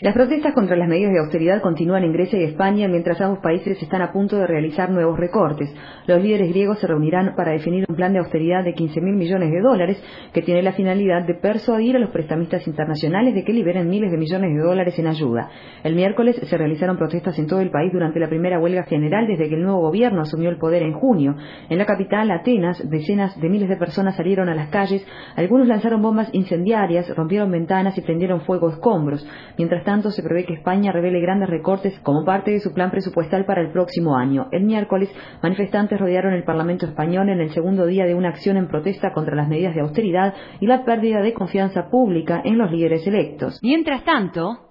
Las 0.00 0.14
protestas 0.14 0.54
contra 0.54 0.76
las 0.76 0.86
medidas 0.88 1.12
de 1.12 1.18
austeridad 1.18 1.60
continúan 1.60 2.04
en 2.04 2.12
Grecia 2.12 2.40
y 2.40 2.44
España 2.44 2.86
mientras 2.86 3.20
ambos 3.20 3.40
países 3.40 3.82
están 3.82 4.02
a 4.02 4.12
punto 4.12 4.36
de 4.36 4.46
realizar 4.46 4.88
nuevos 4.90 5.18
recortes. 5.18 5.68
Los 6.06 6.22
líderes 6.22 6.48
griegos 6.50 6.78
se 6.78 6.86
reunirán 6.86 7.34
para 7.34 7.50
definir 7.50 7.86
un 7.88 7.96
plan 7.96 8.12
de 8.12 8.20
austeridad 8.20 8.62
de 8.62 8.74
15 8.74 9.00
mil 9.00 9.16
millones 9.16 9.50
de 9.50 9.60
dólares 9.60 10.00
que 10.32 10.42
tiene 10.42 10.62
la 10.62 10.74
finalidad 10.74 11.26
de 11.26 11.34
persuadir 11.34 11.96
a 11.96 11.98
los 11.98 12.10
prestamistas 12.10 12.64
internacionales 12.68 13.34
de 13.34 13.42
que 13.42 13.52
liberen 13.52 13.90
miles 13.90 14.12
de 14.12 14.18
millones 14.18 14.54
de 14.54 14.62
dólares 14.62 14.96
en 14.96 15.08
ayuda. 15.08 15.50
El 15.82 15.96
miércoles 15.96 16.40
se 16.40 16.56
realizaron 16.56 16.98
protestas 16.98 17.36
en 17.40 17.48
todo 17.48 17.62
el 17.62 17.72
país 17.72 17.92
durante 17.92 18.20
la 18.20 18.28
primera 18.28 18.60
huelga 18.60 18.84
general 18.84 19.26
desde 19.26 19.48
que 19.48 19.56
el 19.56 19.64
nuevo 19.64 19.80
gobierno 19.80 20.20
asumió 20.20 20.50
el 20.50 20.58
poder 20.58 20.84
en 20.84 20.92
junio. 20.92 21.34
En 21.68 21.78
la 21.78 21.84
capital, 21.84 22.30
Atenas, 22.30 22.80
decenas 22.88 23.38
de 23.40 23.48
miles 23.48 23.68
de 23.68 23.76
personas 23.76 24.14
salieron 24.14 24.48
a 24.48 24.54
las 24.54 24.68
calles, 24.68 25.04
algunos 25.34 25.66
lanzaron 25.66 26.00
bombas 26.00 26.30
incendiarias 26.32 26.75
rompieron 27.14 27.50
ventanas 27.50 27.96
y 27.96 28.02
prendieron 28.02 28.42
fuego 28.42 28.70
escombros. 28.70 29.26
Mientras 29.56 29.84
tanto, 29.84 30.10
se 30.10 30.22
prevé 30.22 30.44
que 30.44 30.54
España 30.54 30.92
revele 30.92 31.20
grandes 31.20 31.48
recortes 31.48 31.98
como 32.00 32.24
parte 32.24 32.50
de 32.50 32.60
su 32.60 32.72
plan 32.72 32.90
presupuestal 32.90 33.44
para 33.44 33.62
el 33.62 33.70
próximo 33.70 34.16
año. 34.16 34.48
El 34.52 34.64
miércoles, 34.64 35.10
manifestantes 35.42 35.98
rodearon 35.98 36.32
el 36.34 36.44
Parlamento 36.44 36.86
español 36.86 37.28
en 37.28 37.40
el 37.40 37.50
segundo 37.50 37.86
día 37.86 38.04
de 38.04 38.14
una 38.14 38.28
acción 38.28 38.56
en 38.56 38.68
protesta 38.68 39.12
contra 39.12 39.34
las 39.34 39.48
medidas 39.48 39.74
de 39.74 39.80
austeridad 39.80 40.34
y 40.60 40.66
la 40.66 40.84
pérdida 40.84 41.20
de 41.20 41.32
confianza 41.32 41.88
pública 41.90 42.40
en 42.44 42.58
los 42.58 42.70
líderes 42.70 43.06
electos. 43.06 43.58
Mientras 43.62 44.04
tanto, 44.04 44.66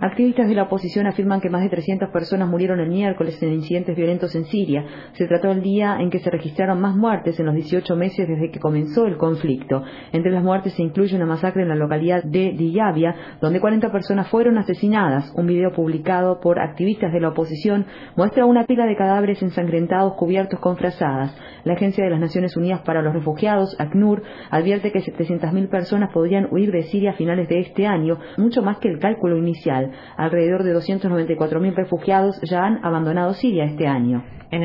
Activistas 0.00 0.48
de 0.48 0.54
la 0.56 0.64
oposición 0.64 1.06
afirman 1.06 1.40
que 1.40 1.50
más 1.50 1.62
de 1.62 1.68
300 1.68 2.08
personas 2.08 2.48
murieron 2.48 2.80
el 2.80 2.88
miércoles 2.88 3.40
en 3.44 3.52
incidentes 3.52 3.96
violentos 3.96 4.34
en 4.34 4.44
Siria. 4.46 4.84
Se 5.12 5.28
trató 5.28 5.50
del 5.50 5.62
día 5.62 5.98
en 6.00 6.10
que 6.10 6.18
se 6.18 6.30
registraron 6.30 6.80
más 6.80 6.96
muertes 6.96 7.38
en 7.38 7.46
los 7.46 7.54
18 7.54 7.94
meses 7.94 8.26
desde 8.26 8.50
que 8.50 8.58
comenzó 8.58 9.06
el 9.06 9.16
conflicto. 9.16 9.84
Entre 10.10 10.32
las 10.32 10.42
muertes 10.42 10.72
se 10.72 10.82
incluye 10.82 11.14
una 11.14 11.26
masacre 11.26 11.62
en 11.62 11.68
la 11.68 11.76
localidad 11.76 12.24
de 12.24 12.54
Diyabia, 12.58 13.14
donde 13.40 13.60
40 13.60 13.92
personas 13.92 14.28
fueron 14.28 14.58
asesinadas. 14.58 15.32
Un 15.36 15.46
video 15.46 15.70
publicado 15.70 16.40
por 16.40 16.58
activistas 16.58 17.12
de 17.12 17.20
la 17.20 17.28
oposición 17.28 17.86
muestra 18.16 18.46
una 18.46 18.66
pila 18.66 18.84
de 18.84 18.96
cadáveres 18.96 19.42
ensangrentados 19.44 20.14
cubiertos 20.14 20.58
con 20.58 20.76
frazadas. 20.76 21.40
La 21.62 21.74
Agencia 21.74 22.02
de 22.02 22.10
las 22.10 22.18
Naciones 22.18 22.56
Unidas 22.56 22.80
para 22.80 23.00
los 23.00 23.14
Refugiados, 23.14 23.78
ACNUR, 23.78 24.24
advierte 24.50 24.90
que 24.90 24.98
700.000 24.98 25.68
personas 25.68 26.10
podrían 26.12 26.48
huir 26.50 26.72
de 26.72 26.82
Siria 26.82 27.12
a 27.12 27.14
finales 27.14 27.48
de 27.48 27.59
este 27.60 27.86
año, 27.86 28.18
mucho 28.36 28.62
más 28.62 28.78
que 28.78 28.88
el 28.88 28.98
cálculo 28.98 29.36
inicial. 29.36 29.92
Alrededor 30.16 30.64
de 30.64 30.74
294.000 30.74 31.74
refugiados 31.74 32.40
ya 32.42 32.64
han 32.64 32.84
abandonado 32.84 33.34
Siria 33.34 33.64
este 33.64 33.86
año. 33.86 34.24
En 34.52 34.64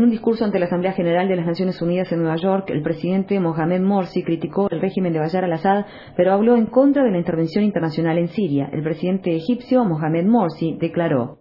un 0.00 0.10
discurso 0.10 0.44
ante 0.46 0.58
la 0.58 0.64
Asamblea 0.64 0.92
General 0.92 1.28
de 1.28 1.36
las 1.36 1.46
Naciones 1.46 1.82
Unidas 1.82 2.10
en 2.10 2.20
Nueva 2.20 2.36
York, 2.36 2.70
el 2.70 2.82
presidente 2.82 3.38
Mohamed 3.38 3.82
Morsi 3.82 4.22
criticó 4.22 4.70
el 4.70 4.80
régimen 4.80 5.12
de 5.12 5.18
Bashar 5.18 5.44
al-Assad, 5.44 5.84
pero 6.16 6.32
habló 6.32 6.56
en 6.56 6.66
contra 6.66 7.04
de 7.04 7.10
la 7.10 7.18
intervención 7.18 7.64
internacional 7.64 8.16
en 8.16 8.28
Siria. 8.28 8.70
El 8.72 8.82
presidente 8.82 9.36
egipcio 9.36 9.84
Mohamed 9.84 10.24
Morsi 10.24 10.78
declaró: 10.80 11.40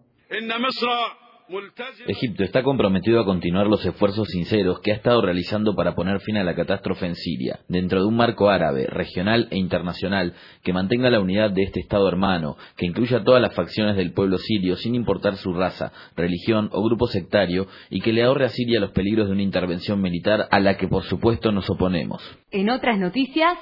Egipto 2.07 2.44
está 2.44 2.63
comprometido 2.63 3.19
a 3.19 3.25
continuar 3.25 3.67
los 3.67 3.85
esfuerzos 3.85 4.30
sinceros 4.30 4.80
que 4.80 4.91
ha 4.91 4.95
estado 4.95 5.21
realizando 5.21 5.75
para 5.75 5.95
poner 5.95 6.22
fin 6.22 6.38
a 6.38 6.44
la 6.44 6.56
catástrofe 6.56 7.07
en 7.07 7.16
Siria, 7.16 7.59
dentro 7.67 8.00
de 8.00 8.07
un 8.07 8.16
marco 8.16 8.50
árabe, 8.50 8.85
regional 8.88 9.47
e 9.51 9.57
internacional 9.57 10.34
que 10.63 10.72
mantenga 10.72 11.09
la 11.09 11.19
unidad 11.19 11.51
de 11.51 11.63
este 11.63 11.81
Estado 11.81 12.07
hermano, 12.07 12.56
que 12.78 12.85
incluya 12.85 13.17
a 13.17 13.23
todas 13.23 13.41
las 13.41 13.53
facciones 13.53 13.97
del 13.97 14.13
pueblo 14.13 14.38
sirio 14.38 14.78
sin 14.78 14.95
importar 14.95 15.35
su 15.35 15.51
raza, 15.53 15.91
religión 16.16 16.69
o 16.72 16.84
grupo 16.84 17.07
sectario, 17.07 17.68
y 17.89 18.00
que 18.00 18.13
le 18.13 18.23
ahorre 18.23 18.45
a 18.45 18.50
Siria 18.50 18.79
los 18.79 18.91
peligros 18.91 19.28
de 19.28 19.33
una 19.33 19.44
intervención 19.44 20.01
militar 20.01 20.47
a 20.51 20.59
la 20.59 20.78
que 20.78 20.88
por 20.88 21.03
supuesto 21.03 21.51
nos 21.51 21.69
oponemos. 21.69 22.22
En 22.51 22.69
otras 22.69 22.97
noticias, 22.97 23.57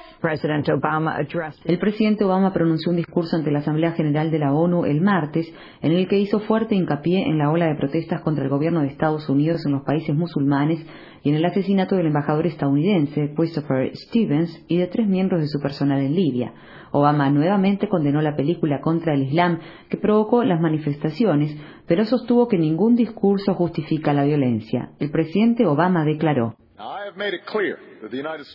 el 1.64 1.78
presidente 1.78 2.24
Obama 2.24 2.52
pronunció 2.52 2.90
un 2.90 2.96
discurso 2.96 3.36
ante 3.36 3.50
la 3.50 3.60
Asamblea 3.60 3.92
General 3.92 4.30
de 4.30 4.38
la 4.38 4.52
ONU 4.52 4.84
el 4.84 5.00
martes 5.00 5.52
en 5.82 5.92
el 5.92 6.06
que 6.08 6.18
hizo 6.18 6.40
fuerte 6.40 6.74
hincapié 6.74 7.22
en 7.22 7.38
la 7.38 7.50
ola 7.50 7.66
de 7.66 7.79
protestas 7.80 8.20
contra 8.20 8.44
el 8.44 8.50
gobierno 8.50 8.82
de 8.82 8.88
Estados 8.88 9.26
Unidos 9.30 9.64
en 9.64 9.72
los 9.72 9.82
países 9.82 10.14
musulmanes 10.14 10.84
y 11.22 11.30
en 11.30 11.36
el 11.36 11.44
asesinato 11.46 11.96
del 11.96 12.08
embajador 12.08 12.46
estadounidense 12.46 13.32
Christopher 13.34 13.96
Stevens 13.96 14.64
y 14.68 14.76
de 14.76 14.86
tres 14.86 15.08
miembros 15.08 15.40
de 15.40 15.48
su 15.48 15.60
personal 15.60 16.00
en 16.00 16.14
Libia. 16.14 16.52
Obama 16.92 17.30
nuevamente 17.30 17.88
condenó 17.88 18.20
la 18.20 18.36
película 18.36 18.82
contra 18.82 19.14
el 19.14 19.22
Islam 19.22 19.60
que 19.88 19.96
provocó 19.96 20.44
las 20.44 20.60
manifestaciones, 20.60 21.56
pero 21.86 22.04
sostuvo 22.04 22.48
que 22.48 22.58
ningún 22.58 22.96
discurso 22.96 23.54
justifica 23.54 24.12
la 24.12 24.24
violencia. 24.24 24.90
El 24.98 25.10
presidente 25.10 25.66
Obama 25.66 26.04
declaró 26.04 26.56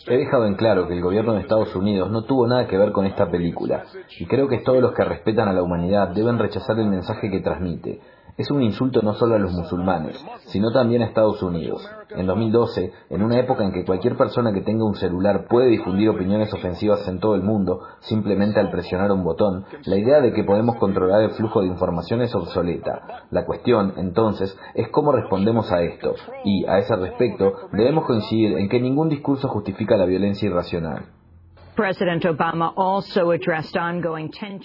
He 0.06 0.16
dejado 0.16 0.46
en 0.46 0.54
claro 0.54 0.86
que 0.86 0.94
el 0.94 1.02
gobierno 1.02 1.34
de 1.34 1.40
Estados 1.40 1.74
Unidos 1.74 2.10
no 2.10 2.24
tuvo 2.24 2.46
nada 2.46 2.66
que 2.66 2.76
ver 2.76 2.92
con 2.92 3.06
esta 3.06 3.30
película, 3.30 3.84
y 4.18 4.26
creo 4.26 4.48
que 4.48 4.58
todos 4.58 4.82
los 4.82 4.94
que 4.94 5.04
respetan 5.04 5.48
a 5.48 5.52
la 5.52 5.62
humanidad 5.62 6.08
deben 6.14 6.38
rechazar 6.38 6.78
el 6.78 6.88
mensaje 6.88 7.30
que 7.30 7.40
transmite 7.40 8.00
es 8.36 8.50
un 8.50 8.62
insulto 8.62 9.02
no 9.02 9.14
solo 9.14 9.34
a 9.34 9.38
los 9.38 9.52
musulmanes, 9.52 10.22
sino 10.46 10.70
también 10.70 11.02
a 11.02 11.06
Estados 11.06 11.42
Unidos. 11.42 11.88
En 12.10 12.26
2012, 12.26 12.92
en 13.10 13.22
una 13.22 13.38
época 13.38 13.64
en 13.64 13.72
que 13.72 13.84
cualquier 13.84 14.16
persona 14.16 14.52
que 14.52 14.60
tenga 14.60 14.84
un 14.84 14.94
celular 14.94 15.46
puede 15.48 15.68
difundir 15.68 16.10
opiniones 16.10 16.52
ofensivas 16.52 17.06
en 17.08 17.18
todo 17.18 17.34
el 17.34 17.42
mundo 17.42 17.80
simplemente 18.00 18.60
al 18.60 18.70
presionar 18.70 19.10
un 19.12 19.24
botón, 19.24 19.64
la 19.84 19.96
idea 19.96 20.20
de 20.20 20.32
que 20.32 20.44
podemos 20.44 20.76
controlar 20.76 21.22
el 21.22 21.30
flujo 21.30 21.60
de 21.60 21.68
información 21.68 22.22
es 22.22 22.34
obsoleta. 22.34 23.24
La 23.30 23.44
cuestión, 23.44 23.94
entonces, 23.96 24.56
es 24.74 24.88
cómo 24.88 25.12
respondemos 25.12 25.70
a 25.72 25.82
esto, 25.82 26.14
y, 26.44 26.64
a 26.66 26.78
ese 26.78 26.94
respecto, 26.96 27.52
debemos 27.72 28.04
coincidir 28.04 28.58
en 28.58 28.68
que 28.68 28.80
ningún 28.80 29.08
discurso 29.08 29.48
justifica 29.48 29.96
la 29.96 30.06
violencia 30.06 30.48
irracional. 30.48 31.06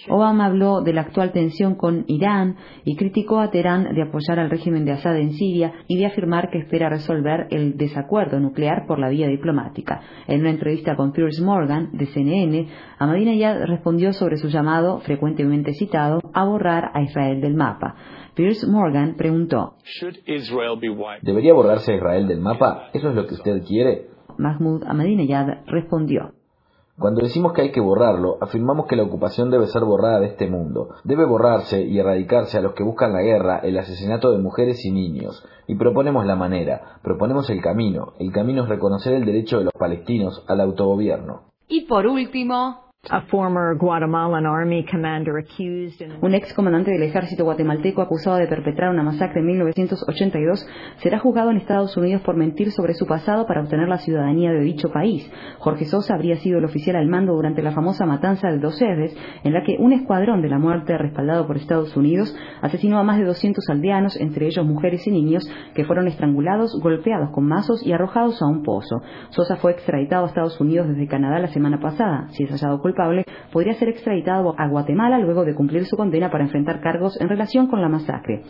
Obama 0.10 0.46
habló 0.46 0.82
de 0.82 0.94
la 0.94 1.02
actual 1.02 1.34
tensión 1.34 1.76
con 1.76 2.06
Irán 2.08 2.56
y 2.86 2.96
criticó 2.96 3.40
a 3.42 3.52
Teherán 3.52 3.94
de 3.94 4.02
apoyar 4.02 4.40
al 4.40 4.50
régimen 4.50 4.86
de 4.86 4.94
Assad 4.94 5.18
en 5.18 5.34
Siria 5.34 5.74
y 5.88 5.98
de 5.98 6.06
afirmar 6.06 6.50
que 6.50 6.60
espera 6.60 6.90
resolver 6.90 7.48
el 7.50 7.76
desacuerdo 7.76 8.40
nuclear 8.40 8.86
por 8.88 8.98
la 8.98 9.10
vía 9.10 9.28
diplomática. 9.28 10.00
En 10.28 10.40
una 10.40 10.52
entrevista 10.52 10.96
con 10.96 11.12
Piers 11.12 11.42
Morgan 11.42 11.90
de 11.92 12.06
CNN, 12.06 12.68
Ahmadinejad 12.98 13.66
respondió 13.66 14.14
sobre 14.14 14.38
su 14.38 14.48
llamado, 14.48 15.00
frecuentemente 15.00 15.74
citado, 15.74 16.22
a 16.34 16.46
borrar 16.46 16.92
a 16.94 17.02
Israel 17.02 17.42
del 17.42 17.56
mapa. 17.56 17.96
Piers 18.36 18.66
Morgan 18.66 19.16
preguntó: 19.18 19.76
¿Debería 21.22 21.54
borrarse 21.54 21.92
a 21.92 21.96
Israel 21.96 22.28
del 22.30 22.40
mapa? 22.40 22.90
¿Eso 22.94 23.10
es 23.10 23.16
lo 23.16 23.28
que 23.28 23.34
usted 23.34 23.64
quiere? 23.68 24.08
Mahmoud 24.38 24.84
Ahmadinejad 24.86 25.66
respondió: 25.68 26.32
cuando 27.00 27.22
decimos 27.22 27.53
que 27.53 27.62
hay 27.62 27.72
que 27.72 27.79
borrarlo, 27.79 28.38
afirmamos 28.41 28.85
que 28.85 28.96
la 28.96 29.03
ocupación 29.03 29.50
debe 29.50 29.68
ser 29.68 29.84
borrada 29.84 30.19
de 30.19 30.28
este 30.28 30.47
mundo. 30.47 30.90
Debe 31.03 31.25
borrarse 31.25 31.81
y 31.81 31.97
erradicarse 31.97 32.57
a 32.57 32.62
los 32.62 32.74
que 32.74 32.84
buscan 32.84 33.13
la 33.13 33.22
guerra, 33.22 33.59
el 33.63 33.78
asesinato 33.78 34.31
de 34.31 34.38
mujeres 34.38 34.85
y 34.85 34.91
niños. 34.91 35.44
Y 35.68 35.75
proponemos 35.75 36.25
la 36.25 36.35
manera, 36.35 37.00
proponemos 37.02 37.50
el 37.50 37.62
camino. 37.62 38.13
El 38.19 38.31
camino 38.31 38.63
es 38.63 38.69
reconocer 38.69 39.13
el 39.13 39.25
derecho 39.25 39.57
de 39.57 39.66
los 39.66 39.74
palestinos 39.74 40.44
al 40.47 40.62
autogobierno. 40.62 41.44
Y 41.68 41.85
por 41.85 42.06
último, 42.06 42.91
un 46.22 46.36
ex 46.36 46.54
comandante 46.54 46.92
del 46.92 47.02
ejército 47.02 47.44
guatemalteco 47.44 48.03
acusado 48.03 48.38
de 48.38 48.46
perpetrar 48.46 48.92
una 48.92 49.02
masacre 49.02 49.40
en 49.40 49.48
1982 49.48 50.68
será 50.98 51.18
juzgado 51.18 51.50
en 51.50 51.58
Estados 51.58 51.98
Unidos 51.98 52.22
por 52.22 52.36
mentir 52.36 52.72
sobre 52.72 52.94
su 52.94 53.08
pasado 53.08 53.48
para 53.48 53.62
obtener 53.62 53.88
la 53.88 53.98
ciudadanía 53.98 54.52
de 54.52 54.59
dicho 54.59 54.92
país. 54.92 55.28
Jorge 55.58 55.86
Sosa 55.86 56.14
habría 56.14 56.36
sido 56.36 56.59
el 56.59 56.66
oficial 56.66 56.96
al 56.96 57.08
mando 57.08 57.34
durante 57.34 57.64
la 57.64 57.72
famosa 57.72 58.06
matanza 58.06 58.52
de 58.52 58.59
Dos 58.59 58.80
Eres, 58.80 59.18
en 59.44 59.54
la 59.54 59.64
que 59.64 59.78
un 59.80 59.94
escuadrón 59.94 60.44
de 60.44 60.50
la 60.50 60.59
muerte 60.59 60.96
respaldado 60.96 61.47
por 61.47 61.58
Estados 61.58 61.97
Unidos 61.97 62.38
asesinó 62.62 63.00
a 63.00 63.04
más 63.04 63.18
de 63.18 63.26
200 63.26 63.68
aldeanos, 63.68 64.16
entre 64.18 64.46
ellos 64.46 64.64
mujeres 64.64 65.08
y 65.08 65.12
niños, 65.12 65.52
que 65.74 65.86
fueron 65.86 66.08
estrangulados, 66.08 66.80
golpeados 66.80 67.32
con 67.32 67.47
mazos 67.47 67.84
y 67.84 67.94
arrojados 67.94 68.40
a 68.44 68.46
un 68.46 68.62
pozo. 68.62 69.02
Sosa 69.32 69.56
fue 69.56 69.72
extraditado 69.72 70.26
a 70.26 70.28
Estados 70.28 70.62
Unidos 70.62 70.88
desde 70.88 71.08
Canadá 71.08 71.40
la 71.40 71.47
semana 71.47 71.80
pasada. 71.80 72.28
Si 72.30 72.44
es 72.44 72.52
hallado 72.52 72.80
culpable, 72.91 73.26
podría 73.52 73.73
ser 73.76 73.90
extraditado 73.90 74.53
a 74.58 74.67
Guatemala 74.67 75.20
luego 75.20 75.46
de 75.46 75.55
cumplir 75.55 75.85
su 75.85 75.96
condena 75.96 76.29
para 76.29 76.43
enfrentar 76.43 76.82
cargos 76.82 77.20
en 77.20 77.29
relación 77.29 77.67
con 77.67 77.82
la 77.82 77.90
masacre. 77.90 78.43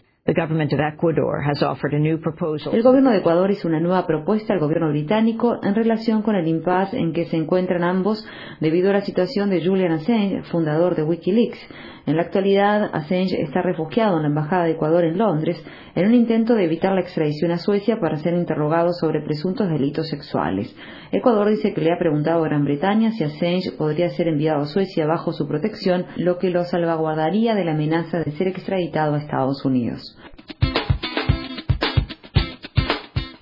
El 2.71 2.83
gobierno 2.83 3.09
de 3.09 3.18
Ecuador 3.18 3.50
hizo 3.50 3.68
una 3.68 3.79
nueva 3.79 4.06
propuesta 4.06 4.53
al 4.53 4.59
gobierno 4.59 4.89
británico 4.89 5.59
en 5.63 5.73
relación 5.73 6.21
con 6.21 6.35
el 6.35 6.47
impasse 6.47 7.00
en 7.00 7.12
que 7.12 7.25
se 7.25 7.38
encuentran 7.38 7.83
ambos 7.83 8.23
debido 8.59 8.91
a 8.91 8.94
la 8.94 9.01
situación 9.01 9.50
de 9.50 9.65
Julian 9.65 9.94
Assange, 9.94 10.44
fundador 10.44 10.95
de 10.95 11.01
Wikileaks. 11.01 11.57
En 12.06 12.18
la 12.18 12.21
actualidad, 12.21 12.91
Assange 12.94 13.41
está 13.41 13.63
refugiado 13.63 14.18
en 14.18 14.21
la 14.21 14.27
Embajada 14.29 14.65
de 14.65 14.71
Ecuador 14.71 15.06
en 15.06 15.18
Londres 15.18 15.63
en 15.95 16.07
un 16.07 16.13
intento 16.13 16.53
de 16.53 16.65
evitar 16.65 16.94
la 16.94 17.01
extradición 17.01 17.51
a 17.51 17.57
Suecia 17.57 18.00
para 18.00 18.18
ser 18.18 18.33
interrogado 18.33 18.94
sobre 18.94 19.21
presuntos 19.21 19.69
delitos 19.69 20.07
sexuales. 20.07 20.75
Ecuador 21.12 21.50
dice 21.50 21.73
que 21.73 21.81
le 21.81 21.91
ha 21.91 22.00
preguntado 22.00 22.44
a 22.44 22.47
Gran 22.47 22.63
Bretaña 22.63 23.12
si 23.12 23.23
Assange 23.23 23.71
podría 23.77 24.09
ser 24.09 24.27
enviado 24.27 24.62
a 24.62 24.68
Suecia 24.68 25.06
bajo 25.06 25.33
su 25.33 25.47
protección, 25.47 26.06
lo 26.15 26.38
que 26.38 26.51
lo 26.51 26.63
salvaguardaría 26.63 27.56
de 27.56 27.65
la 27.65 27.73
amenaza 27.73 28.19
de 28.19 28.31
ser 28.31 28.47
extraditado 28.47 29.15
a 29.15 29.19
Estados 29.19 29.65
Unidos. 29.65 30.10